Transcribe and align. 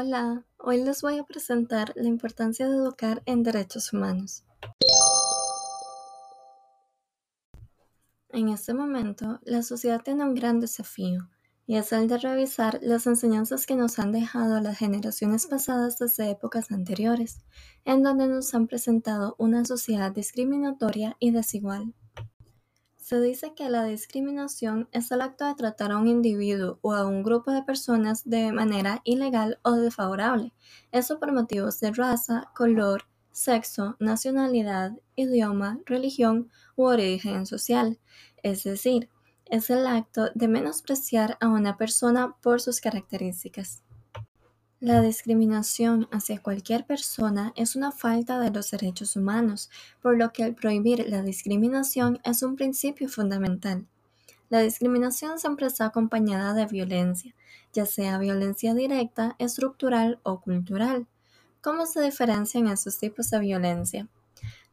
Hola, 0.00 0.44
hoy 0.58 0.84
les 0.84 1.02
voy 1.02 1.18
a 1.18 1.24
presentar 1.24 1.92
la 1.96 2.06
importancia 2.06 2.68
de 2.68 2.76
educar 2.76 3.20
en 3.26 3.42
derechos 3.42 3.92
humanos. 3.92 4.44
En 8.28 8.48
este 8.48 8.74
momento, 8.74 9.40
la 9.42 9.64
sociedad 9.64 10.00
tiene 10.00 10.22
un 10.22 10.36
gran 10.36 10.60
desafío, 10.60 11.28
y 11.66 11.78
es 11.78 11.90
el 11.90 12.06
de 12.06 12.16
revisar 12.18 12.78
las 12.80 13.08
enseñanzas 13.08 13.66
que 13.66 13.74
nos 13.74 13.98
han 13.98 14.12
dejado 14.12 14.60
las 14.60 14.78
generaciones 14.78 15.48
pasadas 15.48 15.98
desde 15.98 16.30
épocas 16.30 16.70
anteriores, 16.70 17.40
en 17.84 18.04
donde 18.04 18.28
nos 18.28 18.54
han 18.54 18.68
presentado 18.68 19.34
una 19.36 19.64
sociedad 19.64 20.12
discriminatoria 20.12 21.16
y 21.18 21.32
desigual. 21.32 21.92
Se 23.08 23.22
dice 23.22 23.54
que 23.54 23.70
la 23.70 23.84
discriminación 23.84 24.86
es 24.92 25.10
el 25.12 25.22
acto 25.22 25.46
de 25.46 25.54
tratar 25.54 25.92
a 25.92 25.96
un 25.96 26.08
individuo 26.08 26.78
o 26.82 26.92
a 26.92 27.06
un 27.06 27.22
grupo 27.22 27.50
de 27.52 27.62
personas 27.62 28.28
de 28.28 28.52
manera 28.52 29.00
ilegal 29.02 29.58
o 29.62 29.76
desfavorable, 29.76 30.52
eso 30.92 31.18
por 31.18 31.32
motivos 31.32 31.80
de 31.80 31.90
raza, 31.90 32.50
color, 32.54 33.04
sexo, 33.32 33.96
nacionalidad, 33.98 34.92
idioma, 35.16 35.80
religión 35.86 36.50
u 36.76 36.82
origen 36.82 37.46
social, 37.46 37.98
es 38.42 38.64
decir, 38.64 39.08
es 39.46 39.70
el 39.70 39.86
acto 39.86 40.28
de 40.34 40.48
menospreciar 40.48 41.38
a 41.40 41.48
una 41.48 41.78
persona 41.78 42.36
por 42.42 42.60
sus 42.60 42.78
características. 42.82 43.84
La 44.80 45.02
discriminación 45.02 46.06
hacia 46.12 46.40
cualquier 46.40 46.86
persona 46.86 47.52
es 47.56 47.74
una 47.74 47.90
falta 47.90 48.38
de 48.38 48.52
los 48.52 48.70
derechos 48.70 49.16
humanos, 49.16 49.70
por 50.00 50.16
lo 50.16 50.32
que 50.32 50.44
al 50.44 50.54
prohibir 50.54 51.04
la 51.08 51.20
discriminación 51.22 52.20
es 52.22 52.44
un 52.44 52.54
principio 52.54 53.08
fundamental. 53.08 53.88
La 54.50 54.60
discriminación 54.60 55.40
siempre 55.40 55.66
está 55.66 55.86
acompañada 55.86 56.54
de 56.54 56.66
violencia, 56.66 57.34
ya 57.72 57.86
sea 57.86 58.18
violencia 58.18 58.72
directa, 58.72 59.34
estructural 59.40 60.20
o 60.22 60.40
cultural. 60.40 61.08
¿Cómo 61.60 61.84
se 61.84 62.00
diferencian 62.00 62.68
esos 62.68 62.98
tipos 62.98 63.30
de 63.30 63.40
violencia? 63.40 64.06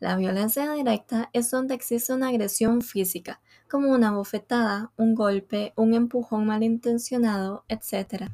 La 0.00 0.16
violencia 0.16 0.70
directa 0.70 1.30
es 1.32 1.50
donde 1.50 1.74
existe 1.74 2.12
una 2.12 2.28
agresión 2.28 2.82
física, 2.82 3.40
como 3.70 3.90
una 3.90 4.12
bofetada, 4.12 4.92
un 4.98 5.14
golpe, 5.14 5.72
un 5.76 5.94
empujón 5.94 6.44
malintencionado, 6.44 7.64
etc. 7.68 8.30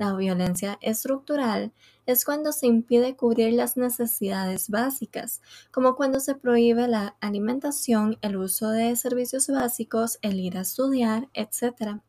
La 0.00 0.14
violencia 0.14 0.78
estructural 0.80 1.72
es 2.06 2.24
cuando 2.24 2.52
se 2.52 2.66
impide 2.66 3.16
cubrir 3.16 3.52
las 3.52 3.76
necesidades 3.76 4.70
básicas, 4.70 5.42
como 5.70 5.94
cuando 5.94 6.20
se 6.20 6.34
prohíbe 6.34 6.88
la 6.88 7.16
alimentación, 7.20 8.16
el 8.22 8.38
uso 8.38 8.70
de 8.70 8.96
servicios 8.96 9.48
básicos, 9.48 10.18
el 10.22 10.40
ir 10.40 10.56
a 10.56 10.62
estudiar, 10.62 11.28
etc. 11.34 12.00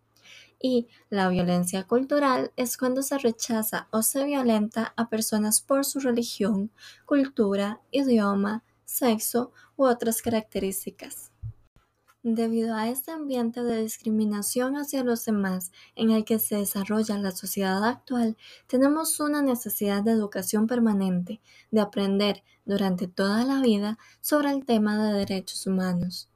Y 0.57 0.87
la 1.09 1.27
violencia 1.27 1.83
cultural 1.85 2.53
es 2.55 2.77
cuando 2.77 3.01
se 3.01 3.17
rechaza 3.17 3.89
o 3.91 4.03
se 4.03 4.23
violenta 4.23 4.93
a 4.95 5.09
personas 5.09 5.59
por 5.59 5.83
su 5.83 5.99
religión, 5.99 6.71
cultura, 7.05 7.81
idioma, 7.91 8.63
sexo 8.85 9.51
u 9.75 9.83
otras 9.83 10.21
características. 10.21 11.30
Debido 12.23 12.75
a 12.75 12.87
este 12.87 13.09
ambiente 13.09 13.63
de 13.63 13.81
discriminación 13.81 14.75
hacia 14.75 15.03
los 15.03 15.25
demás 15.25 15.71
en 15.95 16.11
el 16.11 16.23
que 16.23 16.37
se 16.37 16.55
desarrolla 16.55 17.17
la 17.17 17.31
sociedad 17.31 17.83
actual, 17.83 18.37
tenemos 18.67 19.19
una 19.19 19.41
necesidad 19.41 20.03
de 20.03 20.11
educación 20.11 20.67
permanente, 20.67 21.41
de 21.71 21.81
aprender 21.81 22.43
durante 22.63 23.07
toda 23.07 23.43
la 23.43 23.59
vida 23.59 23.97
sobre 24.19 24.51
el 24.51 24.65
tema 24.65 25.03
de 25.03 25.17
derechos 25.17 25.65
humanos. 25.65 26.29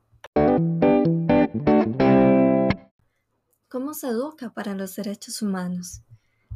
¿Cómo 3.70 3.94
se 3.94 4.08
educa 4.08 4.52
para 4.56 4.74
los 4.74 4.96
derechos 4.96 5.44
humanos? 5.44 6.02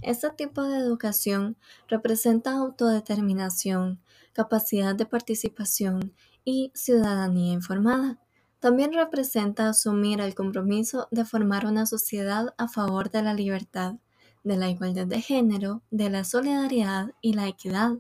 Este 0.02 0.32
tipo 0.32 0.64
de 0.64 0.80
educación 0.80 1.56
representa 1.88 2.54
autodeterminación, 2.54 4.02
capacidad 4.34 4.96
de 4.96 5.06
participación 5.06 6.16
y 6.44 6.72
ciudadanía 6.74 7.54
informada 7.54 8.18
también 8.60 8.94
representa 8.94 9.70
asumir 9.70 10.22
el 10.22 10.36
compromiso 10.36 11.08
de 11.12 11.26
formar 11.26 11.66
una 11.66 11.86
sociedad 11.86 12.54
a 12.58 12.68
favor 12.68 13.10
de 13.10 13.24
la 13.24 13.34
libertad, 13.34 13.96
de 14.44 14.58
la 14.58 14.70
igualdad 14.70 15.08
de 15.08 15.22
género, 15.22 15.82
de 15.92 16.10
la 16.10 16.24
solidaridad 16.24 17.12
y 17.22 17.34
la 17.34 17.48
equidad. 17.48 17.94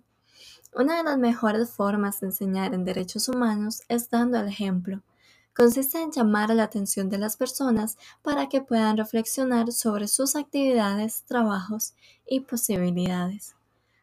Una 0.73 0.97
de 0.97 1.03
las 1.03 1.17
mejores 1.17 1.69
formas 1.69 2.19
de 2.19 2.27
enseñar 2.27 2.73
en 2.73 2.85
derechos 2.85 3.27
humanos 3.29 3.81
es 3.87 4.09
dando 4.09 4.39
el 4.39 4.47
ejemplo. 4.47 5.01
Consiste 5.55 6.01
en 6.01 6.11
llamar 6.11 6.53
la 6.53 6.63
atención 6.63 7.09
de 7.09 7.17
las 7.17 7.35
personas 7.35 7.97
para 8.21 8.47
que 8.47 8.61
puedan 8.61 8.97
reflexionar 8.97 9.71
sobre 9.71 10.07
sus 10.07 10.35
actividades, 10.35 11.23
trabajos 11.23 11.95
y 12.25 12.41
posibilidades. 12.41 13.55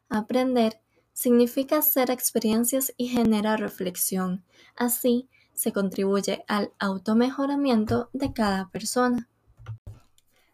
Aprender 0.09 0.81
significa 1.13 1.79
hacer 1.79 2.11
experiencias 2.11 2.93
y 2.97 3.09
generar 3.09 3.61
reflexión. 3.61 4.45
Así, 4.77 5.29
se 5.57 5.73
contribuye 5.73 6.45
al 6.47 6.73
automejoramiento 6.79 8.11
de 8.13 8.33
cada 8.33 8.69
persona. 8.71 9.29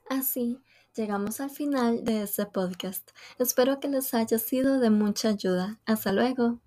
Así, 0.09 0.61
llegamos 0.95 1.41
al 1.41 1.51
final 1.51 2.05
de 2.05 2.23
este 2.23 2.47
podcast. 2.47 3.11
Espero 3.39 3.81
que 3.81 3.89
les 3.89 4.15
haya 4.15 4.39
sido 4.39 4.79
de 4.79 4.91
mucha 4.91 5.29
ayuda. 5.29 5.81
Hasta 5.85 6.13
luego. 6.13 6.61